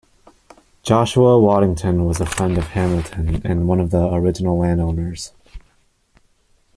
[0.81, 5.31] Joshua Waddington was a friend of Hamilton and one of the original landowners.